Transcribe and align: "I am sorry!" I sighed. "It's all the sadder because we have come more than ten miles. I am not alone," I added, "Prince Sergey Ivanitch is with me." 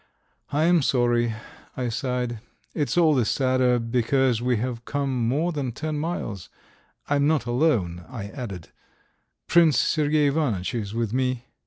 "I 0.51 0.63
am 0.63 0.81
sorry!" 0.81 1.35
I 1.77 1.89
sighed. 1.89 2.39
"It's 2.73 2.97
all 2.97 3.13
the 3.13 3.23
sadder 3.23 3.77
because 3.77 4.41
we 4.41 4.57
have 4.57 4.83
come 4.83 5.27
more 5.27 5.51
than 5.51 5.73
ten 5.73 5.99
miles. 5.99 6.49
I 7.07 7.17
am 7.17 7.27
not 7.27 7.45
alone," 7.45 8.03
I 8.09 8.23
added, 8.29 8.69
"Prince 9.45 9.77
Sergey 9.77 10.25
Ivanitch 10.25 10.73
is 10.73 10.95
with 10.95 11.13
me." 11.13 11.45